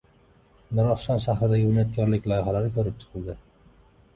[0.77, 3.37] Nurafshon shahridagi bunyodkorlik loyihalari ko‘rib chiqildi